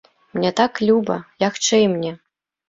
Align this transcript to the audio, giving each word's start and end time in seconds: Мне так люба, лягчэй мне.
Мне 0.37 0.51
так 0.59 0.79
люба, 0.89 1.17
лягчэй 1.45 1.85
мне. 1.93 2.17